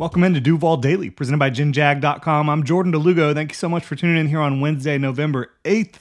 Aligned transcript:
Welcome 0.00 0.24
into 0.24 0.40
Duval 0.40 0.78
Daily, 0.78 1.10
presented 1.10 1.36
by 1.36 1.50
GinJag.com. 1.50 2.48
I'm 2.48 2.64
Jordan 2.64 2.90
DeLugo. 2.90 3.34
Thank 3.34 3.50
you 3.50 3.54
so 3.54 3.68
much 3.68 3.84
for 3.84 3.96
tuning 3.96 4.16
in 4.16 4.28
here 4.28 4.40
on 4.40 4.62
Wednesday, 4.62 4.96
November 4.96 5.50
8th. 5.66 5.96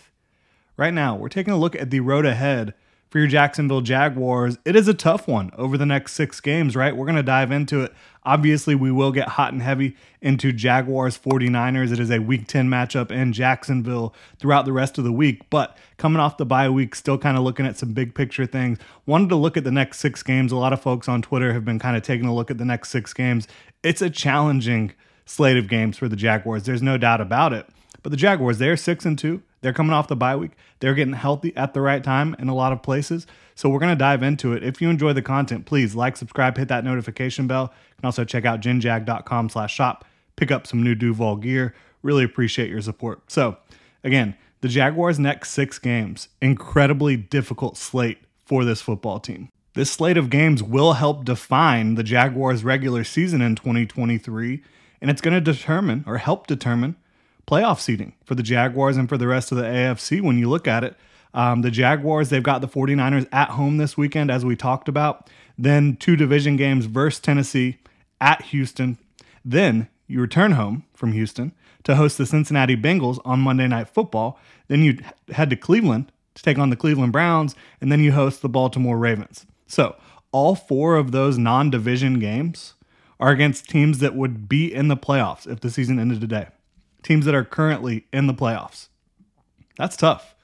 Right 0.77 0.93
now, 0.93 1.17
we're 1.17 1.27
taking 1.27 1.51
a 1.51 1.57
look 1.57 1.75
at 1.75 1.89
the 1.89 1.99
road 1.99 2.25
ahead 2.25 2.73
for 3.09 3.19
your 3.19 3.27
Jacksonville 3.27 3.81
Jaguars. 3.81 4.57
It 4.63 4.77
is 4.77 4.87
a 4.87 4.93
tough 4.93 5.27
one 5.27 5.51
over 5.57 5.77
the 5.77 5.85
next 5.85 6.13
six 6.13 6.39
games, 6.39 6.77
right? 6.77 6.95
We're 6.95 7.07
going 7.07 7.17
to 7.17 7.23
dive 7.23 7.51
into 7.51 7.81
it. 7.81 7.93
Obviously, 8.29 8.75
we 8.75 8.91
will 8.91 9.11
get 9.11 9.27
hot 9.27 9.53
and 9.53 9.63
heavy 9.63 9.95
into 10.21 10.51
Jaguars 10.51 11.17
49ers. 11.17 11.91
It 11.91 11.99
is 11.99 12.11
a 12.11 12.19
week 12.19 12.45
10 12.45 12.69
matchup 12.69 13.09
in 13.09 13.33
Jacksonville 13.33 14.13
throughout 14.37 14.65
the 14.65 14.71
rest 14.71 14.99
of 14.99 15.03
the 15.03 15.11
week. 15.11 15.49
But 15.49 15.75
coming 15.97 16.19
off 16.19 16.37
the 16.37 16.45
bye 16.45 16.69
week, 16.69 16.93
still 16.93 17.17
kind 17.17 17.37
of 17.37 17.43
looking 17.43 17.65
at 17.65 17.75
some 17.75 17.93
big 17.93 18.13
picture 18.13 18.45
things. 18.45 18.77
Wanted 19.07 19.29
to 19.29 19.35
look 19.35 19.57
at 19.57 19.63
the 19.63 19.71
next 19.71 19.97
six 19.97 20.21
games. 20.21 20.51
A 20.51 20.57
lot 20.57 20.73
of 20.73 20.79
folks 20.79 21.09
on 21.09 21.23
Twitter 21.23 21.53
have 21.53 21.65
been 21.65 21.79
kind 21.79 21.97
of 21.97 22.03
taking 22.03 22.27
a 22.27 22.35
look 22.35 22.51
at 22.51 22.59
the 22.59 22.65
next 22.65 22.89
six 22.89 23.15
games. 23.15 23.47
It's 23.81 24.03
a 24.03 24.11
challenging 24.11 24.93
slate 25.25 25.57
of 25.57 25.67
games 25.67 25.97
for 25.97 26.07
the 26.07 26.15
Jaguars. 26.15 26.65
There's 26.65 26.83
no 26.83 26.99
doubt 26.99 27.21
about 27.21 27.51
it. 27.51 27.65
But 28.03 28.11
the 28.11 28.17
Jaguars, 28.17 28.59
they're 28.59 28.77
six 28.77 29.07
and 29.07 29.17
two. 29.17 29.41
They're 29.61 29.73
coming 29.73 29.93
off 29.93 30.07
the 30.07 30.15
bye 30.15 30.35
week. 30.35 30.51
They're 30.79 30.93
getting 30.93 31.13
healthy 31.13 31.55
at 31.55 31.73
the 31.73 31.81
right 31.81 32.03
time 32.03 32.35
in 32.39 32.49
a 32.49 32.55
lot 32.55 32.71
of 32.71 32.81
places. 32.81 33.27
So 33.55 33.69
we're 33.69 33.79
going 33.79 33.91
to 33.91 33.95
dive 33.97 34.23
into 34.23 34.53
it. 34.53 34.63
If 34.63 34.81
you 34.81 34.89
enjoy 34.89 35.13
the 35.13 35.21
content, 35.21 35.65
please 35.65 35.95
like, 35.95 36.15
subscribe, 36.15 36.57
hit 36.57 36.69
that 36.69 36.85
notification 36.85 37.47
bell. 37.47 37.73
You 37.89 37.95
can 37.97 38.05
also 38.05 38.23
check 38.23 38.45
out 38.45 38.61
jinjag.com 38.61 39.49
slash 39.49 39.73
shop, 39.73 40.05
Pick 40.39 40.51
up 40.51 40.65
some 40.65 40.81
new 40.81 40.95
Duval 40.95 41.35
gear. 41.35 41.75
Really 42.01 42.23
appreciate 42.23 42.69
your 42.69 42.81
support. 42.81 43.29
So 43.29 43.57
again, 44.05 44.37
the 44.61 44.69
Jaguars' 44.69 45.19
next 45.19 45.51
six 45.51 45.77
games, 45.79 46.29
incredibly 46.41 47.17
difficult 47.17 47.75
slate 47.75 48.19
for 48.45 48.63
this 48.63 48.81
football 48.81 49.19
team. 49.19 49.49
This 49.73 49.91
slate 49.91 50.15
of 50.15 50.29
games 50.29 50.63
will 50.63 50.93
help 50.93 51.25
define 51.25 51.95
the 51.95 52.03
Jaguars' 52.03 52.63
regular 52.63 53.03
season 53.03 53.41
in 53.41 53.55
2023, 53.55 54.63
and 55.01 55.11
it's 55.11 55.19
going 55.19 55.33
to 55.33 55.41
determine 55.41 56.05
or 56.07 56.19
help 56.19 56.47
determine 56.47 56.95
playoff 57.49 57.79
seeding 57.79 58.13
for 58.23 58.35
the 58.35 58.43
Jaguars 58.43 58.95
and 58.95 59.09
for 59.09 59.17
the 59.17 59.27
rest 59.27 59.51
of 59.51 59.57
the 59.57 59.63
AFC 59.63 60.21
when 60.21 60.37
you 60.37 60.47
look 60.47 60.67
at 60.67 60.83
it. 60.83 60.95
Um, 61.33 61.61
the 61.61 61.71
Jaguars, 61.71 62.29
they've 62.29 62.43
got 62.43 62.61
the 62.61 62.67
49ers 62.67 63.27
at 63.31 63.51
home 63.51 63.77
this 63.77 63.97
weekend, 63.97 64.29
as 64.29 64.45
we 64.45 64.55
talked 64.55 64.87
about. 64.87 65.29
Then 65.57 65.95
two 65.95 66.15
division 66.15 66.57
games 66.57 66.85
versus 66.85 67.19
Tennessee 67.19 67.77
at 68.21 68.43
Houston. 68.43 68.97
Then 69.43 69.89
you 70.07 70.21
return 70.21 70.53
home 70.53 70.85
from 70.93 71.11
Houston 71.13 71.53
to 71.83 71.95
host 71.95 72.17
the 72.17 72.25
Cincinnati 72.25 72.75
Bengals 72.75 73.19
on 73.25 73.39
Monday 73.39 73.67
Night 73.67 73.89
Football. 73.89 74.39
Then 74.67 74.83
you 74.83 74.99
head 75.29 75.49
to 75.49 75.55
Cleveland 75.55 76.11
to 76.35 76.43
take 76.43 76.59
on 76.59 76.69
the 76.69 76.75
Cleveland 76.75 77.13
Browns, 77.13 77.55
and 77.81 77.91
then 77.91 77.99
you 77.99 78.11
host 78.11 78.41
the 78.41 78.49
Baltimore 78.49 78.97
Ravens. 78.97 79.45
So 79.65 79.95
all 80.31 80.55
four 80.55 80.95
of 80.97 81.11
those 81.11 81.37
non 81.37 81.69
division 81.69 82.19
games 82.19 82.75
are 83.19 83.31
against 83.31 83.69
teams 83.69 83.99
that 83.99 84.15
would 84.15 84.47
be 84.47 84.73
in 84.73 84.87
the 84.87 84.97
playoffs 84.97 85.51
if 85.51 85.59
the 85.59 85.69
season 85.69 85.99
ended 85.99 86.21
today 86.21 86.47
teams 87.03 87.25
that 87.25 87.35
are 87.35 87.43
currently 87.43 88.05
in 88.11 88.27
the 88.27 88.33
playoffs. 88.33 88.89
That's 89.77 89.95
tough. 89.95 90.35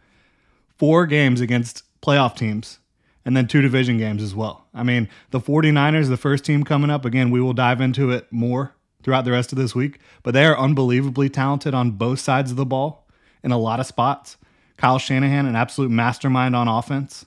Four 0.77 1.05
games 1.05 1.41
against 1.41 1.83
playoff 2.01 2.35
teams 2.35 2.79
and 3.25 3.35
then 3.35 3.47
two 3.47 3.61
division 3.61 3.97
games 3.97 4.21
as 4.21 4.35
well. 4.35 4.65
I 4.73 4.83
mean, 4.83 5.09
the 5.31 5.39
49ers, 5.39 6.09
the 6.09 6.17
first 6.17 6.45
team 6.45 6.63
coming 6.63 6.89
up, 6.89 7.05
again, 7.05 7.31
we 7.31 7.41
will 7.41 7.53
dive 7.53 7.81
into 7.81 8.11
it 8.11 8.31
more 8.31 8.75
throughout 9.03 9.25
the 9.25 9.31
rest 9.31 9.51
of 9.51 9.57
this 9.57 9.75
week, 9.75 9.99
but 10.23 10.33
they 10.33 10.45
are 10.45 10.57
unbelievably 10.57 11.29
talented 11.29 11.73
on 11.73 11.91
both 11.91 12.19
sides 12.19 12.51
of 12.51 12.57
the 12.57 12.65
ball 12.65 13.07
in 13.43 13.51
a 13.51 13.57
lot 13.57 13.79
of 13.79 13.85
spots. 13.85 14.37
Kyle 14.77 14.99
Shanahan, 14.99 15.45
an 15.45 15.55
absolute 15.55 15.91
mastermind 15.91 16.55
on 16.55 16.67
offense. 16.67 17.25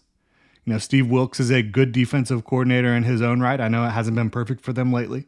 You 0.64 0.74
know, 0.74 0.78
Steve 0.78 1.08
Wilks 1.08 1.40
is 1.40 1.50
a 1.50 1.62
good 1.62 1.92
defensive 1.92 2.44
coordinator 2.44 2.94
in 2.94 3.04
his 3.04 3.22
own 3.22 3.40
right. 3.40 3.60
I 3.60 3.68
know 3.68 3.84
it 3.84 3.90
hasn't 3.90 4.16
been 4.16 4.30
perfect 4.30 4.60
for 4.60 4.72
them 4.72 4.92
lately. 4.92 5.26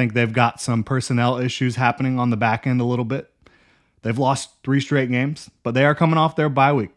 Think 0.00 0.14
they've 0.14 0.32
got 0.32 0.62
some 0.62 0.82
personnel 0.82 1.36
issues 1.36 1.76
happening 1.76 2.18
on 2.18 2.30
the 2.30 2.36
back 2.38 2.66
end 2.66 2.80
a 2.80 2.84
little 2.84 3.04
bit. 3.04 3.30
They've 4.00 4.16
lost 4.18 4.48
three 4.64 4.80
straight 4.80 5.10
games, 5.10 5.50
but 5.62 5.74
they 5.74 5.84
are 5.84 5.94
coming 5.94 6.16
off 6.16 6.36
their 6.36 6.48
bye 6.48 6.72
week. 6.72 6.92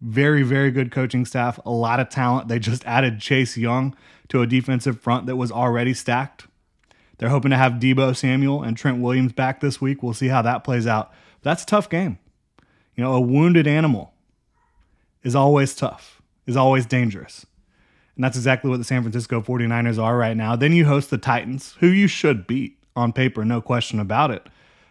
Very, 0.00 0.42
very 0.42 0.72
good 0.72 0.90
coaching 0.90 1.24
staff, 1.24 1.60
a 1.64 1.70
lot 1.70 2.00
of 2.00 2.08
talent. 2.08 2.48
They 2.48 2.58
just 2.58 2.84
added 2.84 3.20
Chase 3.20 3.56
Young 3.56 3.94
to 4.30 4.42
a 4.42 4.46
defensive 4.48 5.00
front 5.00 5.26
that 5.26 5.36
was 5.36 5.52
already 5.52 5.94
stacked. 5.94 6.48
They're 7.18 7.28
hoping 7.28 7.52
to 7.52 7.56
have 7.56 7.74
Deebo 7.74 8.16
Samuel 8.16 8.64
and 8.64 8.76
Trent 8.76 9.00
Williams 9.00 9.34
back 9.34 9.60
this 9.60 9.80
week. 9.80 10.02
We'll 10.02 10.12
see 10.12 10.26
how 10.26 10.42
that 10.42 10.64
plays 10.64 10.88
out. 10.88 11.12
But 11.40 11.50
that's 11.50 11.62
a 11.62 11.66
tough 11.66 11.88
game. 11.88 12.18
You 12.96 13.04
know, 13.04 13.14
a 13.14 13.20
wounded 13.20 13.68
animal 13.68 14.14
is 15.22 15.36
always 15.36 15.76
tough, 15.76 16.20
is 16.44 16.56
always 16.56 16.86
dangerous. 16.86 17.46
And 18.18 18.24
that's 18.24 18.36
exactly 18.36 18.68
what 18.68 18.78
the 18.78 18.84
San 18.84 19.02
Francisco 19.02 19.40
49ers 19.40 20.02
are 20.02 20.16
right 20.16 20.36
now. 20.36 20.56
Then 20.56 20.72
you 20.72 20.86
host 20.86 21.10
the 21.10 21.18
Titans, 21.18 21.76
who 21.78 21.86
you 21.86 22.08
should 22.08 22.48
beat 22.48 22.76
on 22.96 23.12
paper, 23.12 23.44
no 23.44 23.60
question 23.60 24.00
about 24.00 24.32
it. 24.32 24.44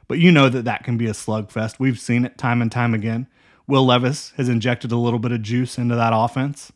But 0.08 0.20
you 0.20 0.32
know 0.32 0.48
that 0.48 0.64
that 0.64 0.86
can 0.86 0.98
be 0.98 1.08
a 1.08 1.12
slugfest. 1.12 1.78
We've 1.78 2.00
seen 2.00 2.24
it 2.24 2.38
time 2.38 2.62
and 2.62 2.72
time 2.72 2.94
again. 2.94 3.28
Will 3.68 3.86
Levis 3.86 4.32
has 4.38 4.48
injected 4.48 4.94
a 4.94 4.98
little 4.98 5.20
bit 5.20 5.34
of 5.34 5.42
juice 5.42 5.78
into 5.78 5.94
that 5.98 6.14
offense. 6.16 6.72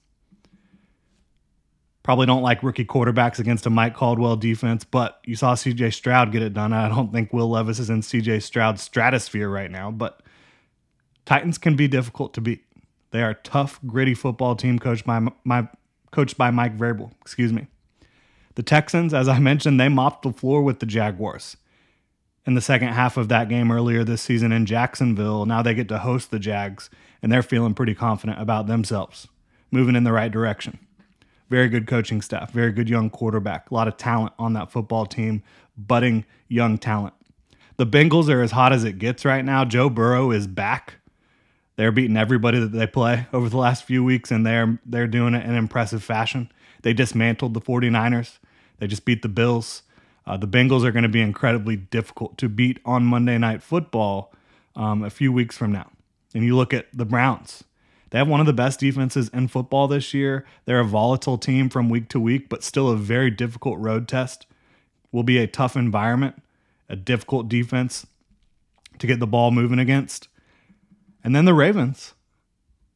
Probably 2.04 2.26
don't 2.26 2.42
like 2.42 2.64
rookie 2.64 2.84
quarterbacks 2.84 3.40
against 3.40 3.66
a 3.66 3.70
Mike 3.70 3.96
Caldwell 3.96 4.36
defense, 4.36 4.84
but 4.84 5.22
you 5.26 5.38
saw 5.38 5.56
CJ 5.56 5.94
Stroud 5.94 6.34
get 6.34 6.42
it 6.42 6.54
done. 6.54 6.74
I 6.74 6.90
don't 6.90 7.14
think 7.14 7.32
Will 7.32 7.50
Levis 7.50 7.80
is 7.80 7.90
in 7.90 8.02
CJ 8.02 8.44
Stroud's 8.44 8.82
stratosphere 8.82 9.48
right 9.48 9.72
now, 9.72 9.90
but 9.90 10.22
Titans 11.26 11.58
can 11.58 11.78
be 11.78 11.88
difficult 11.88 12.34
to 12.34 12.42
beat. 12.42 12.66
They 13.12 13.22
are 13.22 13.30
a 13.30 13.36
tough, 13.36 13.80
gritty 13.86 14.16
football 14.16 14.58
team 14.58 14.80
coached 14.80 15.06
by 15.06 15.26
my 15.46 15.70
coached 16.12 16.38
by 16.38 16.52
Mike 16.52 16.78
Vrabel. 16.78 17.12
Excuse 17.22 17.52
me. 17.52 17.68
The 18.56 18.64
Texans, 18.64 19.14
as 19.14 19.28
I 19.28 19.40
mentioned, 19.40 19.80
they 19.80 19.90
mopped 19.90 20.24
the 20.24 20.34
floor 20.34 20.62
with 20.62 20.80
the 20.80 20.86
Jaguars 20.86 21.58
in 22.46 22.54
the 22.54 22.62
second 22.62 22.90
half 22.90 23.18
of 23.18 23.30
that 23.30 23.50
game 23.50 23.72
earlier 23.72 24.04
this 24.04 24.22
season 24.22 24.52
in 24.52 24.66
Jacksonville. 24.66 25.46
Now 25.46 25.62
they 25.62 25.74
get 25.74 25.88
to 25.90 26.00
host 26.00 26.32
the 26.32 26.40
Jags, 26.40 26.90
and 27.22 27.32
they're 27.32 27.44
feeling 27.44 27.74
pretty 27.74 27.96
confident 27.96 28.42
about 28.42 28.68
themselves, 28.68 29.28
moving 29.72 29.96
in 29.96 30.04
the 30.04 30.12
right 30.12 30.32
direction. 30.32 30.80
Very 31.50 31.70
good 31.70 31.86
coaching 31.86 32.22
staff, 32.22 32.52
very 32.52 32.72
good 32.72 32.90
young 32.90 33.10
quarterback, 33.10 33.70
a 33.70 33.74
lot 33.74 33.88
of 33.88 33.98
talent 33.98 34.34
on 34.40 34.54
that 34.54 34.72
football 34.72 35.06
team, 35.06 35.44
budding 35.78 36.26
young 36.48 36.78
talent. 36.78 37.14
The 37.78 37.86
Bengals 37.86 38.30
are 38.30 38.42
as 38.42 38.52
hot 38.52 38.74
as 38.74 38.84
it 38.84 39.00
gets 39.00 39.26
right 39.26 39.44
now. 39.44 39.66
Joe 39.66 39.90
Burrow 39.90 40.32
is 40.32 40.48
back. 40.48 41.01
They're 41.82 41.92
beating 41.92 42.16
everybody 42.16 42.60
that 42.60 42.74
they 42.74 42.86
play 42.86 43.26
over 43.34 43.50
the 43.50 43.58
last 43.58 43.86
few 43.86 44.04
weeks, 44.04 44.30
and 44.30 44.46
they're 44.46 44.78
they're 44.86 45.08
doing 45.08 45.34
it 45.34 45.44
in 45.44 45.56
impressive 45.56 46.04
fashion. 46.04 46.52
They 46.84 46.94
dismantled 46.94 47.56
the 47.56 47.60
49ers. 47.60 48.38
They 48.78 48.86
just 48.86 49.04
beat 49.04 49.24
the 49.24 49.28
Bills. 49.28 49.82
Uh, 50.28 50.38
the 50.38 50.48
Bengals 50.48 50.86
are 50.86 50.92
going 50.92 51.02
to 51.02 51.10
be 51.10 51.22
incredibly 51.22 51.76
difficult 51.76 52.38
to 52.38 52.50
beat 52.50 52.80
on 52.86 53.04
Monday 53.04 53.40
Night 53.40 53.64
Football 53.64 54.32
um, 54.76 55.04
a 55.04 55.10
few 55.10 55.34
weeks 55.34 55.58
from 55.58 55.72
now. 55.72 55.90
And 56.36 56.44
you 56.44 56.56
look 56.56 56.72
at 56.72 56.86
the 56.94 57.04
Browns. 57.04 57.64
They 58.12 58.20
have 58.20 58.28
one 58.28 58.42
of 58.42 58.46
the 58.46 58.54
best 58.54 58.80
defenses 58.80 59.30
in 59.30 59.48
football 59.48 59.88
this 59.88 60.14
year. 60.14 60.46
They're 60.66 60.82
a 60.82 60.86
volatile 60.86 61.40
team 61.40 61.68
from 61.68 61.90
week 61.90 62.10
to 62.10 62.20
week, 62.20 62.48
but 62.48 62.64
still 62.64 62.90
a 62.90 62.96
very 62.96 63.32
difficult 63.32 63.80
road 63.80 64.08
test. 64.08 64.46
Will 65.12 65.24
be 65.24 65.40
a 65.40 65.48
tough 65.48 65.76
environment, 65.76 66.44
a 66.88 66.96
difficult 66.96 67.50
defense 67.50 68.06
to 69.00 69.08
get 69.08 69.20
the 69.20 69.26
ball 69.26 69.50
moving 69.50 69.80
against. 69.80 70.28
And 71.24 71.36
then 71.36 71.46
the 71.46 71.54
Ravens, 71.54 72.14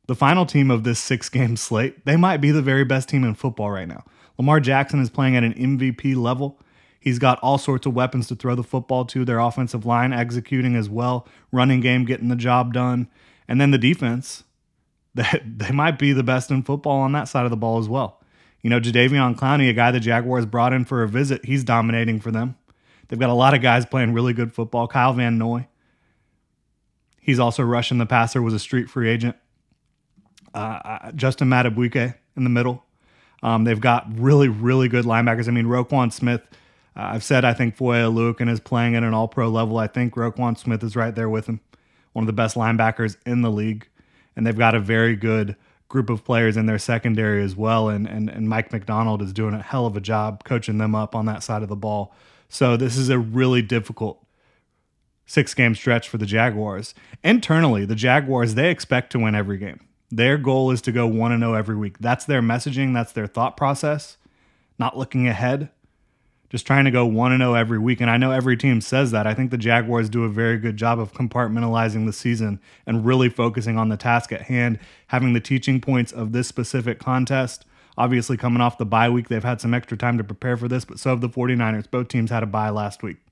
the 0.07 0.15
final 0.15 0.45
team 0.45 0.71
of 0.71 0.83
this 0.83 0.99
six 0.99 1.29
game 1.29 1.55
slate, 1.57 2.05
they 2.05 2.15
might 2.15 2.37
be 2.37 2.51
the 2.51 2.61
very 2.61 2.83
best 2.83 3.09
team 3.09 3.23
in 3.23 3.35
football 3.35 3.71
right 3.71 3.87
now. 3.87 4.03
Lamar 4.37 4.59
Jackson 4.59 4.99
is 4.99 5.09
playing 5.09 5.35
at 5.35 5.43
an 5.43 5.53
MVP 5.53 6.15
level. 6.15 6.59
He's 6.99 7.19
got 7.19 7.39
all 7.39 7.57
sorts 7.57 7.85
of 7.85 7.93
weapons 7.93 8.27
to 8.27 8.35
throw 8.35 8.55
the 8.55 8.63
football 8.63 9.05
to. 9.05 9.23
Their 9.23 9.39
offensive 9.39 9.85
line 9.85 10.11
executing 10.11 10.75
as 10.75 10.89
well, 10.89 11.27
running 11.51 11.79
game 11.79 12.03
getting 12.03 12.29
the 12.29 12.35
job 12.35 12.73
done. 12.73 13.07
And 13.47 13.61
then 13.61 13.71
the 13.71 13.77
defense, 13.77 14.43
they, 15.13 15.71
might 15.71 15.99
be 15.99 16.13
the 16.13 16.23
best 16.23 16.49
in 16.51 16.63
football 16.63 16.99
on 17.01 17.11
that 17.11 17.27
side 17.27 17.45
of 17.45 17.51
the 17.51 17.57
ball 17.57 17.77
as 17.77 17.87
well. 17.87 18.21
You 18.61 18.69
know, 18.71 18.79
Jadeveon 18.79 19.35
Clowney, 19.35 19.69
a 19.69 19.73
guy 19.73 19.91
the 19.91 19.99
Jaguars 19.99 20.47
brought 20.47 20.73
in 20.73 20.85
for 20.85 21.03
a 21.03 21.07
visit, 21.07 21.45
he's 21.45 21.63
dominating 21.63 22.19
for 22.19 22.31
them. 22.31 22.55
They've 23.07 23.19
got 23.19 23.29
a 23.29 23.33
lot 23.33 23.53
of 23.53 23.61
guys 23.61 23.85
playing 23.85 24.13
really 24.13 24.33
good 24.33 24.51
football. 24.51 24.87
Kyle 24.87 25.13
Van 25.13 25.37
Noy, 25.37 25.67
He's 27.25 27.39
also 27.39 27.63
rushing 27.63 27.97
the 27.97 28.05
passer, 28.05 28.39
was 28.39 28.53
a 28.53 28.59
street 28.59 28.87
free 28.87 29.09
agent. 29.09 29.35
Uh, 30.53 30.57
uh, 30.57 31.11
Justin 31.13 31.49
Madubuike 31.49 32.13
in 32.37 32.43
the 32.43 32.51
middle. 32.51 32.83
Um, 33.41 33.63
they've 33.63 33.81
got 33.81 34.05
really, 34.15 34.47
really 34.47 34.87
good 34.87 35.05
linebackers. 35.05 35.47
I 35.47 35.51
mean, 35.51 35.65
Roquan 35.65 36.13
Smith, 36.13 36.41
uh, 36.95 37.09
I've 37.13 37.23
said 37.23 37.43
I 37.43 37.55
think 37.55 37.75
Foye 37.75 38.03
Oluokun 38.03 38.47
is 38.47 38.59
playing 38.59 38.95
at 38.95 39.01
an 39.01 39.15
all 39.15 39.27
pro 39.27 39.49
level. 39.49 39.79
I 39.79 39.87
think 39.87 40.13
Roquan 40.13 40.55
Smith 40.55 40.83
is 40.83 40.95
right 40.95 41.15
there 41.15 41.27
with 41.27 41.47
him. 41.47 41.61
One 42.13 42.21
of 42.21 42.27
the 42.27 42.33
best 42.33 42.55
linebackers 42.55 43.17
in 43.25 43.41
the 43.41 43.49
league. 43.49 43.87
And 44.35 44.45
they've 44.45 44.55
got 44.55 44.75
a 44.75 44.79
very 44.79 45.15
good 45.15 45.55
group 45.89 46.11
of 46.11 46.23
players 46.23 46.57
in 46.57 46.67
their 46.67 46.77
secondary 46.77 47.43
as 47.43 47.55
well. 47.55 47.89
And, 47.89 48.07
and, 48.07 48.29
and 48.29 48.47
Mike 48.47 48.71
Macdonald 48.71 49.23
is 49.23 49.33
doing 49.33 49.55
a 49.55 49.63
hell 49.63 49.87
of 49.87 49.97
a 49.97 50.01
job 50.01 50.43
coaching 50.43 50.77
them 50.77 50.93
up 50.93 51.15
on 51.15 51.25
that 51.25 51.41
side 51.41 51.63
of 51.63 51.69
the 51.69 51.75
ball. 51.75 52.13
So 52.49 52.77
this 52.77 52.97
is 52.97 53.09
a 53.09 53.17
really 53.17 53.63
difficult 53.63 54.24
six 55.25 55.53
game 55.53 55.75
stretch 55.75 56.07
for 56.07 56.17
the 56.17 56.25
Jaguars. 56.25 56.93
Internally, 57.23 57.85
the 57.85 57.95
Jaguars, 57.95 58.55
they 58.55 58.69
expect 58.69 59.11
to 59.11 59.19
win 59.19 59.35
every 59.35 59.57
game. 59.57 59.79
Their 60.11 60.37
goal 60.37 60.71
is 60.71 60.81
to 60.83 60.91
go 60.91 61.07
1 61.07 61.39
0 61.39 61.53
every 61.53 61.75
week. 61.75 61.97
That's 61.99 62.25
their 62.25 62.41
messaging, 62.41 62.93
that's 62.93 63.11
their 63.11 63.27
thought 63.27 63.57
process, 63.57 64.17
not 64.77 64.97
looking 64.97 65.27
ahead. 65.27 65.69
just 66.49 66.67
trying 66.67 66.85
to 66.85 66.91
go 66.91 67.05
1 67.05 67.37
0 67.37 67.53
every 67.55 67.79
week. 67.79 67.99
And 68.01 68.09
I 68.09 68.17
know 68.17 68.31
every 68.31 68.55
team 68.55 68.79
says 68.81 69.11
that. 69.11 69.25
I 69.27 69.33
think 69.33 69.51
the 69.51 69.57
Jaguars 69.57 70.09
do 70.09 70.23
a 70.23 70.29
very 70.29 70.57
good 70.57 70.77
job 70.77 70.99
of 70.99 71.11
compartmentalizing 71.13 72.05
the 72.05 72.13
season 72.13 72.61
and 72.85 73.05
really 73.05 73.29
focusing 73.29 73.77
on 73.77 73.89
the 73.89 73.97
task 73.97 74.31
at 74.31 74.43
hand, 74.43 74.79
having 75.07 75.33
the 75.33 75.41
teaching 75.41 75.81
points 75.81 76.11
of 76.11 76.31
this 76.31 76.47
specific 76.47 76.99
contest. 76.99 77.65
Obviously, 77.97 78.37
coming 78.37 78.61
off 78.61 78.77
the 78.77 78.85
bye 78.85 79.09
week, 79.09 79.29
they've 79.29 79.43
had 79.43 79.59
some 79.59 79.73
extra 79.73 79.97
time 79.97 80.17
to 80.17 80.23
prepare 80.23 80.57
for 80.57 80.67
this, 80.67 80.85
but 80.85 80.99
so 80.99 81.09
have 81.09 81.21
the 81.21 81.29
49ers. 81.29 81.89
Both 81.89 82.09
teams 82.09 82.29
had 82.29 82.43
a 82.43 82.45
bye 82.45 82.69
last 82.69 83.01
week. 83.01 83.24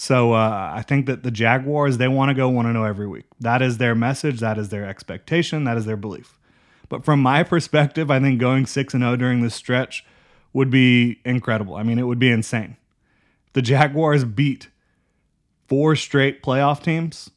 So 0.00 0.32
uh, 0.32 0.70
I 0.72 0.82
think 0.82 1.06
that 1.06 1.24
the 1.24 1.30
Jaguars, 1.32 1.98
they 1.98 2.06
want 2.06 2.28
to 2.28 2.34
go 2.34 2.48
1 2.48 2.72
0 2.72 2.84
every 2.84 3.08
week. 3.08 3.24
That 3.40 3.60
is 3.60 3.78
their 3.78 3.96
message. 3.96 4.38
That 4.38 4.56
is 4.56 4.68
their 4.68 4.86
expectation. 4.86 5.64
That 5.64 5.76
is 5.76 5.86
their 5.86 5.96
belief. 5.96 6.38
But 6.88 7.04
from 7.04 7.20
my 7.20 7.42
perspective, 7.42 8.08
I 8.08 8.20
think 8.20 8.38
going 8.38 8.66
6 8.66 8.92
0 8.92 9.16
during 9.16 9.42
this 9.42 9.56
stretch 9.56 10.04
would 10.52 10.70
be 10.70 11.18
incredible. 11.24 11.74
I 11.74 11.82
mean, 11.82 11.98
it 11.98 12.04
would 12.04 12.20
be 12.20 12.30
insane. 12.30 12.76
The 13.54 13.60
Jaguars 13.60 14.24
beat 14.24 14.68
four 15.66 15.96
straight 15.96 16.44
playoff 16.44 16.80
teams 16.80 17.30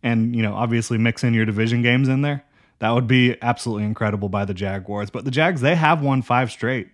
and, 0.00 0.36
you 0.36 0.42
know, 0.42 0.54
obviously 0.54 0.96
mix 0.96 1.24
in 1.24 1.34
your 1.34 1.44
division 1.44 1.82
games 1.82 2.08
in 2.08 2.22
there. 2.22 2.44
That 2.78 2.90
would 2.90 3.08
be 3.08 3.36
absolutely 3.42 3.82
incredible 3.82 4.28
by 4.28 4.44
the 4.44 4.54
Jaguars. 4.54 5.10
But 5.10 5.24
the 5.24 5.32
Jags, 5.32 5.60
they 5.60 5.74
have 5.74 6.02
won 6.02 6.22
five 6.22 6.52
straight. 6.52 6.88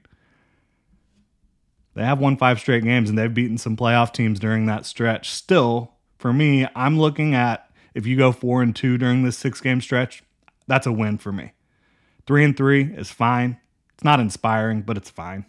They 1.95 2.05
have 2.05 2.19
won 2.19 2.37
five 2.37 2.59
straight 2.59 2.85
games 2.85 3.09
and 3.09 3.19
they've 3.19 3.33
beaten 3.33 3.59
some 3.59 3.77
playoff 3.77 4.13
teams 4.13 4.41
during 4.41 4.67
that 4.67 4.85
stretch. 4.85 5.31
Still, 5.31 5.93
for 6.19 6.33
me, 6.33 6.67
I'm 6.75 6.99
looking 6.99 7.35
at 7.35 7.71
if 7.95 8.07
you 8.07 8.17
go 8.17 8.33
four 8.33 8.63
and 8.63 8.75
two 8.75 8.99
during 8.99 9.23
this 9.23 9.39
six 9.39 9.61
game 9.61 9.81
stretch, 9.81 10.23
that's 10.67 10.87
a 10.87 10.93
win 10.93 11.19
for 11.19 11.33
me. 11.33 11.53
Three 12.27 12.45
and 12.45 12.57
three 12.57 12.83
is 12.83 13.11
fine. 13.11 13.59
It's 13.95 14.05
not 14.05 14.21
inspiring, 14.21 14.83
but 14.83 14.97
it's 14.97 15.11
fine. 15.11 15.47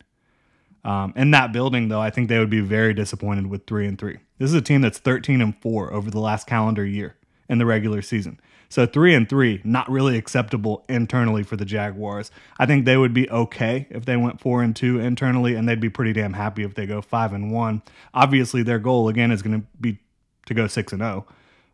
Um, 0.84 1.14
in 1.16 1.32
that 1.32 1.52
building, 1.52 1.88
though, 1.88 2.02
I 2.02 2.12
think 2.12 2.30
they 2.30 2.38
would 2.38 2.50
be 2.50 2.60
very 2.60 2.94
disappointed 2.94 3.48
with 3.48 3.66
three 3.66 3.88
and 3.88 3.98
three. 3.98 4.20
This 4.38 4.52
is 4.52 4.56
a 4.56 4.62
team 4.62 4.82
that's 4.82 5.00
13 5.00 5.42
and 5.42 5.60
four 5.62 5.92
over 5.92 6.12
the 6.12 6.20
last 6.20 6.46
calendar 6.46 6.86
year 6.86 7.16
in 7.50 7.58
the 7.58 7.66
regular 7.66 8.02
season. 8.02 8.40
So 8.70 8.86
three 8.86 9.14
and 9.14 9.30
three, 9.30 9.62
not 9.64 9.90
really 9.90 10.18
acceptable 10.18 10.84
internally 10.90 11.44
for 11.44 11.56
the 11.56 11.66
Jaguars. 11.66 12.32
I 12.58 12.66
think 12.66 12.86
they 12.86 12.98
would 12.98 13.14
be 13.14 13.30
okay 13.30 13.88
if 13.90 14.06
they 14.06 14.18
went 14.18 14.42
four 14.42 14.64
and 14.64 14.76
two 14.76 15.00
internally, 15.00 15.56
and 15.56 15.70
they'd 15.70 15.80
be 15.80 15.90
pretty 15.90 16.14
damn 16.14 16.34
happy 16.34 16.64
if 16.64 16.74
they 16.74 16.86
go 16.86 17.02
five 17.02 17.34
and 17.34 17.52
one. 17.52 17.84
Obviously, 18.14 18.64
their 18.64 18.80
goal 18.80 19.08
again 19.08 19.32
is 19.32 19.42
going 19.42 19.62
to 19.62 19.68
be 19.80 20.00
to 20.48 20.54
go 20.54 20.68
six 20.68 20.92
and 20.92 21.02
zero, 21.02 21.26
oh, 21.28 21.34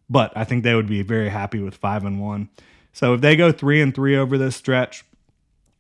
but 0.10 0.32
I 0.36 0.44
think 0.44 0.64
they 0.64 0.76
would 0.76 0.88
be 0.88 1.02
very 1.02 1.30
happy 1.30 1.60
with 1.60 1.76
five 1.76 2.06
and 2.06 2.22
one. 2.22 2.50
So 2.94 3.14
if 3.14 3.22
they 3.22 3.36
go 3.36 3.52
three 3.52 3.82
and 3.82 3.96
three 3.96 4.18
over 4.18 4.38
this 4.38 4.56
stretch, 4.56 5.06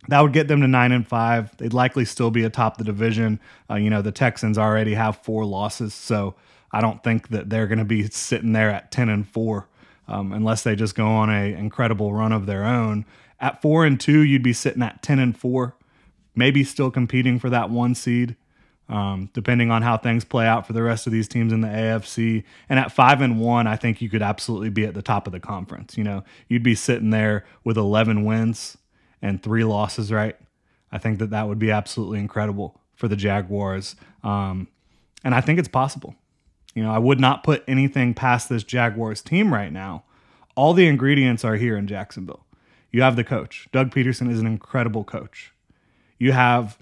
that 0.07 0.21
would 0.21 0.33
get 0.33 0.47
them 0.47 0.61
to 0.61 0.67
nine 0.67 0.91
and 0.91 1.07
five. 1.07 1.55
They'd 1.57 1.73
likely 1.73 2.05
still 2.05 2.31
be 2.31 2.43
atop 2.43 2.77
the 2.77 2.83
division. 2.83 3.39
Uh, 3.69 3.75
you 3.75 3.89
know, 3.89 4.01
the 4.01 4.11
Texans 4.11 4.57
already 4.57 4.93
have 4.93 5.17
four 5.17 5.45
losses, 5.45 5.93
so 5.93 6.35
I 6.71 6.81
don't 6.81 7.03
think 7.03 7.29
that 7.29 7.49
they're 7.49 7.67
going 7.67 7.79
to 7.79 7.85
be 7.85 8.07
sitting 8.09 8.53
there 8.53 8.69
at 8.69 8.91
ten 8.91 9.09
and 9.09 9.27
four 9.27 9.67
um, 10.07 10.31
unless 10.31 10.63
they 10.63 10.75
just 10.75 10.95
go 10.95 11.07
on 11.07 11.29
a 11.29 11.53
incredible 11.53 12.13
run 12.13 12.31
of 12.31 12.45
their 12.45 12.63
own. 12.63 13.05
At 13.39 13.61
four 13.61 13.85
and 13.85 13.99
two, 13.99 14.21
you'd 14.21 14.43
be 14.43 14.53
sitting 14.53 14.83
at 14.83 15.01
ten 15.01 15.19
and 15.19 15.37
four, 15.37 15.75
maybe 16.35 16.63
still 16.63 16.91
competing 16.91 17.39
for 17.39 17.49
that 17.49 17.69
one 17.69 17.95
seed. 17.95 18.35
Um, 18.89 19.29
depending 19.31 19.71
on 19.71 19.83
how 19.83 19.95
things 19.95 20.25
play 20.25 20.45
out 20.45 20.67
for 20.67 20.73
the 20.73 20.83
rest 20.83 21.07
of 21.07 21.13
these 21.13 21.29
teams 21.29 21.53
in 21.53 21.61
the 21.61 21.69
AFC. 21.69 22.43
And 22.67 22.77
at 22.77 22.91
five 22.91 23.21
and 23.21 23.39
one, 23.39 23.65
I 23.65 23.77
think 23.77 24.01
you 24.01 24.09
could 24.09 24.21
absolutely 24.21 24.69
be 24.69 24.85
at 24.85 24.93
the 24.93 25.01
top 25.01 25.27
of 25.27 25.31
the 25.31 25.39
conference. 25.39 25.97
You 25.97 26.03
know, 26.03 26.25
you'd 26.49 26.61
be 26.61 26.75
sitting 26.75 27.09
there 27.09 27.45
with 27.63 27.77
11 27.77 28.25
wins 28.25 28.77
and 29.21 29.41
three 29.41 29.63
losses, 29.63 30.11
right? 30.11 30.35
I 30.91 30.97
think 30.97 31.19
that 31.19 31.29
that 31.29 31.47
would 31.47 31.57
be 31.57 31.71
absolutely 31.71 32.19
incredible 32.19 32.81
for 32.93 33.07
the 33.07 33.15
Jaguars. 33.15 33.95
Um, 34.23 34.67
and 35.23 35.33
I 35.33 35.41
think 35.41 35.57
it's 35.59 35.67
possible. 35.67 36.15
You 36.73 36.83
know, 36.83 36.91
I 36.91 36.99
would 36.99 37.19
not 37.19 37.43
put 37.43 37.63
anything 37.67 38.13
past 38.13 38.49
this 38.49 38.63
Jaguars 38.63 39.21
team 39.21 39.53
right 39.53 39.71
now. 39.71 40.03
All 40.55 40.73
the 40.73 40.87
ingredients 40.87 41.43
are 41.43 41.55
here 41.55 41.77
in 41.77 41.87
Jacksonville. 41.87 42.45
You 42.91 43.01
have 43.01 43.15
the 43.15 43.23
coach. 43.23 43.67
Doug 43.71 43.91
Pederson 43.91 44.29
is 44.29 44.39
an 44.39 44.47
incredible 44.47 45.03
coach. 45.03 45.53
You 46.17 46.33
have 46.33 46.77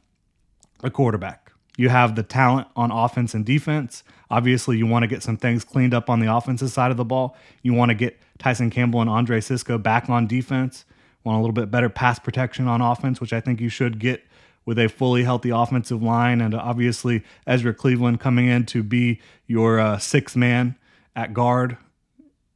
a 0.83 0.89
quarterback. 0.89 1.51
You 1.77 1.89
have 1.89 2.15
the 2.15 2.23
talent 2.23 2.67
on 2.75 2.91
offense 2.91 3.33
and 3.33 3.45
defense. 3.45 4.03
Obviously, 4.29 4.77
you 4.77 4.85
want 4.85 5.03
to 5.03 5.07
get 5.07 5.23
some 5.23 5.37
things 5.37 5.63
cleaned 5.63 5.93
up 5.93 6.09
on 6.09 6.19
the 6.19 6.33
offensive 6.33 6.71
side 6.71 6.91
of 6.91 6.97
the 6.97 7.05
ball. 7.05 7.37
You 7.61 7.73
want 7.73 7.89
to 7.89 7.95
get 7.95 8.19
Tyson 8.37 8.69
Campbell 8.69 9.01
and 9.01 9.09
Andre 9.09 9.39
Cisco 9.39 9.77
back 9.77 10.09
on 10.09 10.27
defense. 10.27 10.85
Want 11.23 11.37
a 11.37 11.41
little 11.41 11.53
bit 11.53 11.71
better 11.71 11.89
pass 11.89 12.19
protection 12.19 12.67
on 12.67 12.81
offense, 12.81 13.21
which 13.21 13.33
I 13.33 13.39
think 13.39 13.61
you 13.61 13.69
should 13.69 13.99
get 13.99 14.23
with 14.69 14.77
a 14.77 14.87
fully 14.87 15.23
healthy 15.23 15.49
offensive 15.49 16.03
line, 16.03 16.41
and 16.41 16.53
obviously 16.53 17.23
Ezra 17.47 17.73
Cleveland 17.73 18.19
coming 18.19 18.45
in 18.45 18.67
to 18.67 18.83
be 18.83 19.19
your 19.47 19.79
uh, 19.79 19.97
sixth 19.97 20.35
man 20.35 20.75
at 21.15 21.33
guard. 21.33 21.75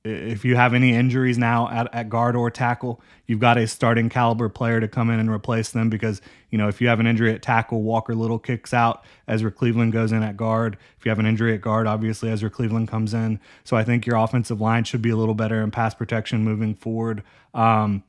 If 0.06 0.46
you 0.46 0.56
have 0.56 0.76
any 0.76 0.94
injuries 0.94 1.40
now 1.40 1.68
at, 1.72 1.92
at 1.92 2.10
guard 2.10 2.36
or 2.36 2.52
tackle, 2.52 3.02
you've 3.26 3.40
got 3.40 3.58
a 3.58 3.66
starting 3.66 4.10
caliber 4.10 4.48
player 4.48 4.80
to 4.80 4.88
come 4.88 5.10
in 5.10 5.20
and 5.20 5.28
replace 5.28 5.72
them 5.72 5.90
because, 5.90 6.22
you 6.52 6.58
know, 6.60 6.68
if 6.68 6.80
you 6.80 6.88
have 6.88 7.00
an 7.00 7.08
injury 7.08 7.34
at 7.34 7.42
tackle, 7.42 7.82
Walker 7.82 8.14
Little 8.14 8.38
kicks 8.38 8.76
out, 8.76 9.04
Ezra 9.28 9.52
Cleveland 9.52 9.92
goes 9.92 10.12
in 10.12 10.22
at 10.22 10.38
guard. 10.38 10.78
If 11.00 11.06
you 11.06 11.10
have 11.10 11.18
an 11.18 11.26
injury 11.26 11.56
at 11.56 11.62
guard, 11.62 11.88
obviously 11.88 12.30
Ezra 12.30 12.52
Cleveland 12.52 12.90
comes 12.90 13.16
in. 13.16 13.40
So 13.64 13.76
I 13.76 13.84
think 13.84 14.06
your 14.06 14.18
offensive 14.18 14.62
line 14.62 14.84
should 14.84 15.02
be 15.02 15.10
a 15.10 15.16
little 15.16 15.34
better 15.34 15.64
in 15.64 15.72
pass 15.72 15.96
protection 15.96 16.44
moving 16.44 16.76
forward. 16.76 17.24
Um, 17.56 18.04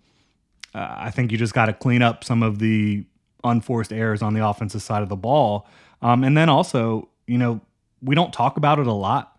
uh, 0.75 0.95
I 0.99 1.11
think 1.11 1.33
you 1.33 1.39
just 1.39 1.55
got 1.55 1.67
to 1.67 1.73
clean 1.73 2.03
up 2.03 2.23
some 2.23 2.43
of 2.43 2.59
the 2.59 3.07
unforced 3.44 3.93
errors 3.93 4.23
on 4.23 4.35
the 4.35 4.46
offensive 4.46 4.82
side 4.82 5.02
of 5.02 5.08
the 5.08 5.17
ball. 5.17 5.67
Um, 6.02 6.25
and 6.25 6.37
then 6.37 6.49
also, 6.49 7.08
you 7.26 7.38
know, 7.38 7.61
we 8.02 8.14
don't 8.14 8.32
talk 8.32 8.56
about 8.56 8.79
it 8.79 8.87
a 8.87 8.93
lot, 8.93 9.38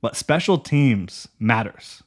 but 0.00 0.16
special 0.16 0.58
teams 0.58 1.28
matters. 1.38 2.02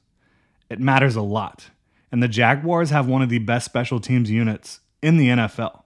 It 0.69 0.79
matters 0.79 1.15
a 1.15 1.21
lot. 1.21 1.69
And 2.11 2.23
the 2.23 2.27
Jaguars 2.27 2.89
have 2.89 3.07
one 3.07 3.21
of 3.21 3.29
the 3.29 3.39
best 3.39 3.65
special 3.65 3.99
teams 3.99 4.31
units 4.31 4.79
in 5.01 5.17
the 5.17 5.27
NFL. 5.27 5.83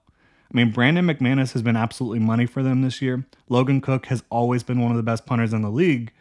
I 0.53 0.57
mean, 0.57 0.71
Brandon 0.71 1.05
McManus 1.05 1.53
has 1.53 1.61
been 1.61 1.75
absolutely 1.75 2.19
money 2.19 2.45
for 2.45 2.61
them 2.61 2.81
this 2.81 3.01
year. 3.01 3.25
Logan 3.49 3.81
Cooke 3.81 4.05
has 4.07 4.23
always 4.29 4.61
been 4.63 4.79
one 4.79 4.91
of 4.91 4.97
the 4.97 5.03
best 5.03 5.25
punters 5.25 5.53
in 5.53 5.61
the 5.61 5.71
league. 5.71 6.11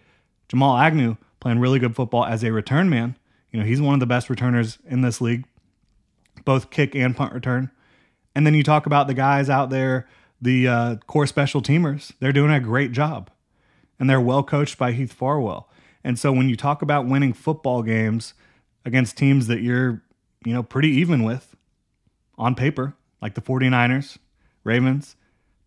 Jamal 0.48 0.78
Agnew 0.78 1.16
playing 1.40 1.58
really 1.58 1.78
good 1.78 1.94
football 1.94 2.24
as 2.24 2.42
a 2.42 2.52
return 2.52 2.88
man. 2.88 3.16
You 3.50 3.60
know, 3.60 3.66
he's 3.66 3.80
one 3.80 3.94
of 3.94 4.00
the 4.00 4.06
best 4.06 4.30
returners 4.30 4.78
in 4.86 5.02
this 5.02 5.20
league, 5.20 5.44
both 6.44 6.70
kick 6.70 6.94
and 6.94 7.14
punt 7.14 7.34
return. 7.34 7.70
And 8.34 8.46
then 8.46 8.54
you 8.54 8.62
talk 8.62 8.86
about 8.86 9.06
the 9.06 9.14
guys 9.14 9.50
out 9.50 9.70
there, 9.70 10.08
the 10.40 10.68
uh, 10.68 10.96
core 11.06 11.26
special 11.26 11.62
teamers, 11.62 12.12
they're 12.20 12.32
doing 12.32 12.50
a 12.50 12.60
great 12.60 12.92
job. 12.92 13.30
And 13.98 14.08
they're 14.10 14.20
well 14.20 14.42
coached 14.42 14.78
by 14.78 14.92
Heath 14.92 15.12
Farwell. 15.12 15.68
And 16.02 16.18
so 16.18 16.32
when 16.32 16.48
you 16.48 16.56
talk 16.56 16.82
about 16.82 17.06
winning 17.06 17.32
football 17.32 17.82
games 17.82 18.34
against 18.84 19.16
teams 19.16 19.46
that 19.46 19.62
you're, 19.62 20.02
you 20.44 20.52
know, 20.52 20.62
pretty 20.62 20.88
even 20.88 21.22
with 21.22 21.54
on 22.36 22.54
paper, 22.54 22.94
like 23.20 23.34
the 23.34 23.40
49ers, 23.40 24.18
Ravens, 24.64 25.16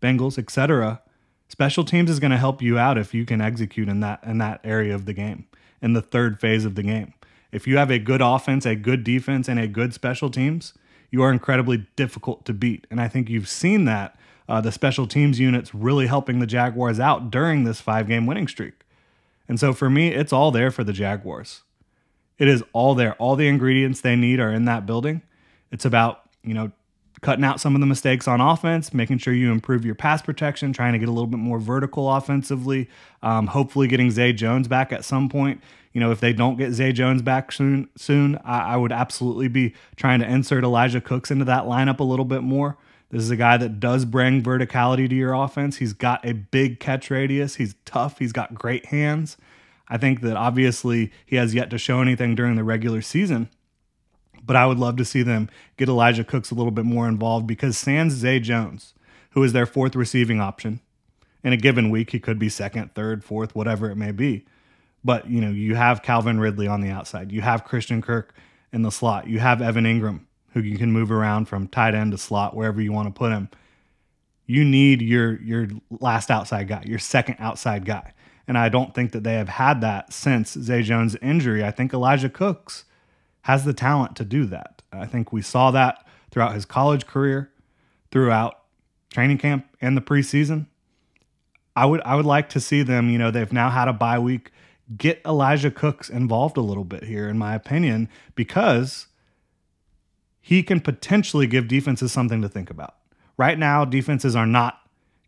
Bengals, 0.02 0.38
etc., 0.38 1.00
special 1.48 1.84
teams 1.84 2.10
is 2.10 2.20
going 2.20 2.30
to 2.30 2.36
help 2.36 2.60
you 2.60 2.78
out 2.78 2.98
if 2.98 3.14
you 3.14 3.24
can 3.24 3.40
execute 3.40 3.88
in 3.88 4.00
that 4.00 4.22
in 4.24 4.38
that 4.38 4.60
area 4.64 4.94
of 4.94 5.06
the 5.06 5.14
game, 5.14 5.46
in 5.80 5.94
the 5.94 6.02
third 6.02 6.38
phase 6.38 6.64
of 6.64 6.74
the 6.74 6.82
game. 6.82 7.14
If 7.52 7.66
you 7.66 7.78
have 7.78 7.90
a 7.90 7.98
good 7.98 8.20
offense, 8.20 8.66
a 8.66 8.74
good 8.74 9.04
defense, 9.04 9.48
and 9.48 9.58
a 9.58 9.66
good 9.66 9.94
special 9.94 10.30
teams, 10.30 10.74
you 11.10 11.22
are 11.22 11.32
incredibly 11.32 11.86
difficult 11.96 12.44
to 12.46 12.52
beat. 12.52 12.86
And 12.90 13.00
I 13.00 13.08
think 13.08 13.28
you've 13.28 13.48
seen 13.48 13.84
that 13.84 14.18
uh, 14.48 14.60
the 14.60 14.72
special 14.72 15.06
teams 15.06 15.40
units 15.40 15.74
really 15.74 16.06
helping 16.06 16.38
the 16.38 16.46
Jaguars 16.46 17.00
out 17.00 17.30
during 17.30 17.64
this 17.64 17.80
five 17.80 18.08
game 18.08 18.26
winning 18.26 18.48
streak. 18.48 18.74
And 19.48 19.58
so 19.60 19.72
for 19.72 19.88
me, 19.90 20.08
it's 20.08 20.32
all 20.32 20.50
there 20.50 20.70
for 20.70 20.84
the 20.84 20.92
Jaguars. 20.92 21.62
It 22.38 22.48
is 22.48 22.62
all 22.72 22.94
there. 22.94 23.14
All 23.14 23.36
the 23.36 23.48
ingredients 23.48 24.00
they 24.00 24.16
need 24.16 24.40
are 24.40 24.52
in 24.52 24.64
that 24.66 24.86
building. 24.86 25.22
It's 25.70 25.84
about, 25.84 26.22
you 26.42 26.54
know, 26.54 26.72
cutting 27.22 27.44
out 27.44 27.60
some 27.60 27.74
of 27.74 27.80
the 27.80 27.86
mistakes 27.86 28.28
on 28.28 28.40
offense, 28.40 28.92
making 28.92 29.18
sure 29.18 29.32
you 29.32 29.50
improve 29.50 29.84
your 29.84 29.94
pass 29.94 30.22
protection, 30.22 30.72
trying 30.72 30.92
to 30.92 30.98
get 30.98 31.08
a 31.08 31.12
little 31.12 31.26
bit 31.26 31.38
more 31.38 31.58
vertical 31.58 32.12
offensively, 32.12 32.88
um, 33.22 33.46
hopefully 33.48 33.88
getting 33.88 34.10
Zay 34.10 34.32
Jones 34.32 34.68
back 34.68 34.92
at 34.92 35.04
some 35.04 35.28
point. 35.28 35.62
You 35.92 36.00
know, 36.00 36.10
if 36.10 36.20
they 36.20 36.32
don't 36.32 36.56
get 36.56 36.72
Zay 36.72 36.92
Jones 36.92 37.22
back 37.22 37.52
soon, 37.52 37.88
soon, 37.96 38.36
I, 38.44 38.74
I 38.74 38.76
would 38.76 38.92
absolutely 38.92 39.48
be 39.48 39.74
trying 39.96 40.20
to 40.20 40.30
insert 40.30 40.62
Elijah 40.62 41.00
Cooks 41.00 41.30
into 41.30 41.46
that 41.46 41.64
lineup 41.64 42.00
a 42.00 42.04
little 42.04 42.26
bit 42.26 42.42
more. 42.42 42.76
This 43.10 43.22
is 43.22 43.30
a 43.30 43.36
guy 43.36 43.56
that 43.56 43.80
does 43.80 44.04
bring 44.04 44.42
verticality 44.42 45.08
to 45.08 45.14
your 45.14 45.32
offense. 45.32 45.76
He's 45.76 45.92
got 45.92 46.26
a 46.26 46.32
big 46.34 46.80
catch 46.80 47.08
radius. 47.08 47.54
He's 47.54 47.74
tough. 47.84 48.18
He's 48.18 48.32
got 48.32 48.54
great 48.54 48.86
hands. 48.86 49.36
I 49.88 49.96
think 49.96 50.20
that 50.22 50.36
obviously 50.36 51.12
he 51.24 51.36
has 51.36 51.54
yet 51.54 51.70
to 51.70 51.78
show 51.78 52.00
anything 52.00 52.34
during 52.34 52.56
the 52.56 52.64
regular 52.64 53.00
season, 53.00 53.48
but 54.46 54.56
I 54.56 54.66
would 54.66 54.78
love 54.78 54.96
to 54.96 55.04
see 55.04 55.22
them 55.22 55.50
get 55.76 55.88
Elijah 55.88 56.24
Cooks 56.24 56.50
a 56.50 56.54
little 56.54 56.70
bit 56.70 56.84
more 56.84 57.08
involved 57.08 57.46
because 57.46 57.76
sans 57.76 58.12
Zay 58.12 58.40
Jones, 58.40 58.94
who 59.30 59.42
is 59.42 59.52
their 59.52 59.66
fourth 59.66 59.96
receiving 59.96 60.40
option, 60.40 60.80
in 61.42 61.52
a 61.52 61.56
given 61.56 61.90
week, 61.90 62.10
he 62.10 62.20
could 62.20 62.38
be 62.38 62.48
second, 62.48 62.94
third, 62.94 63.22
fourth, 63.22 63.54
whatever 63.54 63.90
it 63.90 63.96
may 63.96 64.12
be. 64.12 64.46
But 65.04 65.28
you 65.30 65.40
know, 65.40 65.50
you 65.50 65.74
have 65.76 66.02
Calvin 66.02 66.40
Ridley 66.40 66.66
on 66.66 66.80
the 66.80 66.90
outside. 66.90 67.30
You 67.30 67.42
have 67.42 67.64
Christian 67.64 68.02
Kirk 68.02 68.34
in 68.72 68.82
the 68.82 68.90
slot. 68.90 69.28
You 69.28 69.38
have 69.38 69.62
Evan 69.62 69.84
Engram, 69.84 70.20
who 70.52 70.60
you 70.60 70.78
can 70.78 70.90
move 70.90 71.12
around 71.12 71.46
from 71.46 71.68
tight 71.68 71.94
end 71.94 72.12
to 72.12 72.18
slot 72.18 72.56
wherever 72.56 72.80
you 72.80 72.92
want 72.92 73.06
to 73.06 73.16
put 73.16 73.32
him. 73.32 73.48
you 74.46 74.64
need 74.64 75.02
your 75.02 75.40
your 75.42 75.68
last 76.00 76.30
outside 76.30 76.68
guy, 76.68 76.82
your 76.86 76.98
second 76.98 77.36
outside 77.38 77.84
guy. 77.84 78.12
And 78.48 78.56
I 78.56 78.68
don't 78.68 78.94
think 78.94 79.10
that 79.12 79.24
they 79.24 79.34
have 79.34 79.48
had 79.48 79.80
that 79.80 80.12
since 80.12 80.52
Zay 80.52 80.82
Jones' 80.82 81.16
injury. 81.20 81.64
I 81.64 81.72
think 81.72 81.92
Elijah 81.92 82.28
Cooks 82.28 82.84
has 83.46 83.64
the 83.64 83.72
talent 83.72 84.16
to 84.16 84.24
do 84.24 84.44
that. 84.46 84.82
I 84.90 85.06
think 85.06 85.32
we 85.32 85.40
saw 85.40 85.70
that 85.70 86.04
throughout 86.32 86.54
his 86.54 86.64
college 86.64 87.06
career, 87.06 87.52
throughout 88.10 88.58
training 89.12 89.38
camp 89.38 89.66
and 89.80 89.96
the 89.96 90.00
preseason. 90.00 90.66
I 91.76 91.86
would 91.86 92.00
I 92.00 92.16
would 92.16 92.26
like 92.26 92.48
to 92.50 92.60
see 92.60 92.82
them, 92.82 93.08
you 93.08 93.18
know, 93.18 93.30
they've 93.30 93.52
now 93.52 93.70
had 93.70 93.86
a 93.86 93.92
bye 93.92 94.18
week, 94.18 94.50
get 94.96 95.20
Elijah 95.24 95.70
Cooks 95.70 96.10
involved 96.10 96.56
a 96.56 96.60
little 96.60 96.82
bit 96.82 97.04
here 97.04 97.28
in 97.28 97.38
my 97.38 97.54
opinion 97.54 98.08
because 98.34 99.06
he 100.40 100.64
can 100.64 100.80
potentially 100.80 101.46
give 101.46 101.68
defenses 101.68 102.10
something 102.10 102.42
to 102.42 102.48
think 102.48 102.68
about. 102.68 102.96
Right 103.36 103.60
now, 103.60 103.84
defenses 103.84 104.34
are 104.34 104.46
not 104.46 104.80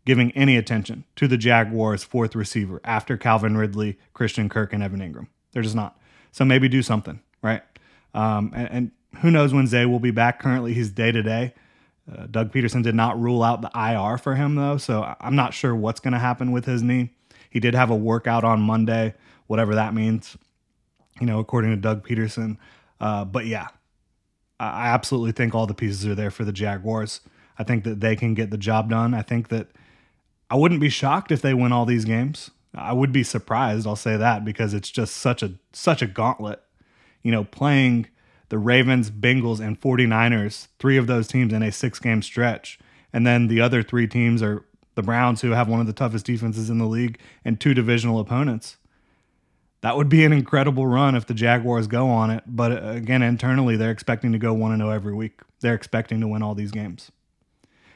giving 0.03 0.31
any 0.31 0.57
attention 0.57 1.05
to 1.15 1.25
the 1.29 1.37
Jaguars' 1.37 2.03
fourth 2.03 2.35
receiver 2.35 2.81
after 2.83 3.15
Calvin 3.15 3.55
Ridley, 3.55 3.97
Christian 4.11 4.49
Kirk, 4.49 4.73
and 4.73 4.83
Evan 4.83 4.99
Engram. 4.99 5.27
They're 5.53 5.63
just 5.63 5.75
not. 5.75 5.97
So 6.33 6.43
maybe 6.43 6.67
do 6.67 6.81
something, 6.81 7.21
right? 7.41 7.63
Um, 8.13 8.51
and, 8.55 8.69
and, 8.71 8.91
who 9.21 9.31
knows 9.31 9.53
when 9.53 9.65
Zay 9.65 9.87
will 9.87 9.99
be 9.99 10.11
back. 10.11 10.39
Currently, 10.39 10.73
he's 10.75 10.91
day 10.91 11.11
to 11.11 11.23
day. 11.23 11.53
Doug 12.29 12.51
Pederson 12.51 12.83
did 12.83 12.95
not 12.95 13.19
rule 13.19 13.43
out 13.43 13.61
the 13.61 13.71
IR 13.75 14.17
for 14.17 14.35
him, 14.35 14.55
though. 14.55 14.77
So 14.77 15.15
I'm 15.19 15.35
not 15.35 15.53
sure 15.53 15.75
what's 15.75 15.99
going 15.99 16.13
to 16.13 16.19
happen 16.19 16.51
with 16.51 16.65
his 16.65 16.81
knee. 16.81 17.09
He 17.49 17.59
did 17.59 17.73
have 17.73 17.89
a 17.89 17.95
workout 17.95 18.43
on 18.43 18.61
Monday, 18.61 19.15
whatever 19.47 19.75
that 19.75 19.93
means, 19.93 20.37
you 21.19 21.25
know, 21.25 21.39
according 21.39 21.71
to 21.71 21.77
Doug 21.77 22.07
Pederson. 22.07 22.57
Uh, 22.99 23.25
but 23.25 23.45
yeah, 23.45 23.67
I 24.59 24.89
absolutely 24.89 25.31
think 25.31 25.55
all 25.55 25.67
the 25.67 25.73
pieces 25.73 26.05
are 26.05 26.15
there 26.15 26.31
for 26.31 26.43
the 26.43 26.51
Jaguars. 26.51 27.21
I 27.57 27.63
think 27.63 27.83
that 27.83 27.99
they 27.99 28.15
can 28.15 28.33
get 28.33 28.51
the 28.51 28.57
job 28.57 28.89
done. 28.89 29.13
I 29.13 29.21
think 29.21 29.49
that 29.49 29.67
I 30.49 30.55
wouldn't 30.55 30.81
be 30.81 30.89
shocked 30.89 31.31
if 31.31 31.41
they 31.41 31.53
win 31.53 31.71
all 31.71 31.85
these 31.85 32.05
games. 32.05 32.51
I 32.75 32.93
would 32.93 33.11
be 33.11 33.23
surprised, 33.23 33.87
I'll 33.87 33.95
say 33.95 34.15
that, 34.15 34.45
because 34.45 34.73
it's 34.73 34.91
just 34.91 35.17
such 35.17 35.41
a 35.41 35.53
such 35.73 36.01
a 36.01 36.07
gauntlet. 36.07 36.61
You 37.23 37.31
know, 37.31 37.43
playing 37.43 38.07
the 38.49 38.57
Ravens, 38.57 39.11
Bengals, 39.11 39.59
and 39.59 39.79
49ers, 39.79 40.67
three 40.79 40.97
of 40.97 41.07
those 41.07 41.27
teams 41.27 41.53
in 41.53 41.61
a 41.61 41.71
six 41.71 41.99
game 41.99 42.21
stretch. 42.21 42.79
And 43.13 43.25
then 43.25 43.47
the 43.47 43.61
other 43.61 43.83
three 43.83 44.07
teams 44.07 44.41
are 44.41 44.63
the 44.95 45.03
Browns, 45.03 45.41
who 45.41 45.51
have 45.51 45.67
one 45.67 45.79
of 45.79 45.87
the 45.87 45.93
toughest 45.93 46.25
defenses 46.25 46.69
in 46.69 46.77
the 46.77 46.85
league, 46.85 47.19
and 47.45 47.59
two 47.59 47.73
divisional 47.73 48.19
opponents. 48.19 48.77
That 49.81 49.95
would 49.95 50.09
be 50.09 50.25
an 50.25 50.33
incredible 50.33 50.87
run 50.87 51.15
if 51.15 51.25
the 51.25 51.33
Jaguars 51.33 51.87
go 51.87 52.09
on 52.09 52.31
it. 52.31 52.43
But 52.45 52.71
uh, 52.71 52.89
again, 52.89 53.21
internally, 53.21 53.77
they're 53.77 53.91
expecting 53.91 54.33
to 54.33 54.37
go 54.37 54.53
1 54.53 54.77
0 54.77 54.89
every 54.89 55.13
week. 55.13 55.39
They're 55.61 55.75
expecting 55.75 56.19
to 56.21 56.27
win 56.27 56.41
all 56.41 56.53
these 56.53 56.71
games. 56.71 57.11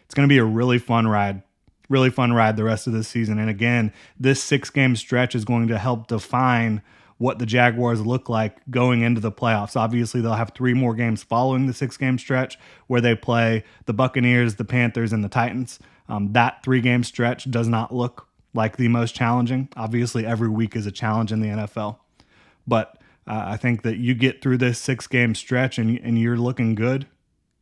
It's 0.06 0.14
going 0.14 0.28
to 0.28 0.32
be 0.32 0.38
a 0.38 0.46
really 0.46 0.78
fun 0.78 1.08
ride 1.08 1.44
really 1.90 2.10
fun 2.10 2.34
ride 2.34 2.58
the 2.58 2.64
rest 2.64 2.88
of 2.88 2.94
this 2.94 3.08
season. 3.08 3.38
And 3.40 3.50
again, 3.50 3.94
this 4.20 4.42
six 4.42 4.70
game 4.70 4.96
stretch 4.96 5.36
is 5.36 5.46
going 5.46 5.68
to 5.68 5.78
help 5.78 6.08
define 6.08 6.82
what 7.18 7.40
the 7.40 7.46
Jaguars 7.46 8.06
look 8.06 8.30
like 8.30 8.58
going 8.70 9.02
into 9.02 9.22
the 9.22 9.32
playoffs. 9.32 9.76
Obviously, 9.76 10.22
they'll 10.22 10.34
have 10.34 10.52
three 10.56 10.74
more 10.74 10.96
games 10.96 11.24
following 11.24 11.68
the 11.68 11.74
six 11.74 11.98
game 11.98 12.18
stretch 12.18 12.58
where 12.88 13.02
they 13.02 13.16
play 13.16 13.64
the 13.86 13.94
Buccaneers, 13.94 14.56
the 14.56 14.66
Panthers, 14.66 15.14
and 15.14 15.24
the 15.24 15.30
Titans. 15.30 15.80
Um, 16.10 16.34
that 16.34 16.64
three 16.64 16.82
game 16.82 17.04
stretch 17.04 17.50
does 17.50 17.68
not 17.68 17.94
look 17.94 18.28
like 18.54 18.78
the 18.78 18.88
most 18.88 19.16
challenging. 19.16 19.70
Obviously, 19.76 20.26
every 20.26 20.50
week 20.50 20.76
is 20.76 20.86
a 20.86 20.92
challenge 20.92 21.32
in 21.32 21.40
the 21.40 21.48
NFL. 21.48 21.98
But 22.68 22.98
uh, 23.28 23.44
I 23.48 23.58
think 23.58 23.84
that 23.84 23.98
you 23.98 24.14
get 24.14 24.42
through 24.42 24.58
this 24.58 24.80
six 24.80 25.08
game 25.08 25.36
stretch 25.36 25.78
and, 25.78 26.00
and 26.00 26.20
you're 26.20 26.38
looking 26.38 26.76
good 26.76 27.08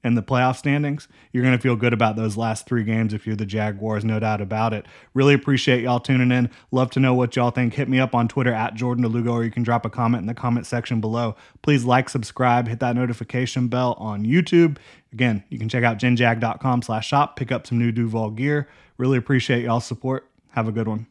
in 0.03 0.15
the 0.15 0.23
playoff 0.23 0.57
standings, 0.57 1.07
you're 1.31 1.43
going 1.43 1.55
to 1.55 1.61
feel 1.61 1.75
good 1.75 1.93
about 1.93 2.15
those 2.15 2.37
last 2.37 2.65
three 2.65 2.83
games 2.83 3.13
if 3.13 3.27
you're 3.27 3.35
the 3.35 3.45
Jaguars, 3.45 4.03
no 4.03 4.19
doubt 4.19 4.41
about 4.41 4.73
it. 4.73 4.85
Really 5.13 5.33
appreciate 5.33 5.83
y'all 5.83 5.99
tuning 5.99 6.31
in. 6.31 6.49
Love 6.71 6.89
to 6.91 6.99
know 6.99 7.13
what 7.13 7.35
y'all 7.35 7.51
think. 7.51 7.73
Hit 7.73 7.87
me 7.87 7.99
up 7.99 8.15
on 8.15 8.27
Twitter 8.27 8.53
at 8.53 8.73
Jordan 8.73 9.03
DeLugo, 9.05 9.31
or 9.31 9.43
you 9.43 9.51
can 9.51 9.63
drop 9.63 9.85
a 9.85 9.89
comment 9.89 10.21
in 10.21 10.27
the 10.27 10.33
comment 10.33 10.65
section 10.65 11.01
below. 11.01 11.35
Please 11.61 11.85
like, 11.85 12.09
subscribe, 12.09 12.67
hit 12.67 12.79
that 12.79 12.95
notification 12.95 13.67
bell 13.67 13.95
on 13.99 14.25
YouTube. 14.25 14.77
Again, 15.13 15.43
you 15.49 15.59
can 15.59 15.69
check 15.69 15.83
out 15.83 15.97
genjag.com 15.97 16.81
slash 16.81 17.07
shop, 17.07 17.35
pick 17.35 17.51
up 17.51 17.67
some 17.67 17.77
new 17.77 17.91
Duval 17.91 18.31
gear. 18.31 18.67
Really 18.97 19.17
appreciate 19.17 19.63
y'all's 19.63 19.85
support. 19.85 20.27
Have 20.51 20.67
a 20.67 20.71
good 20.71 20.87
one. 20.87 21.10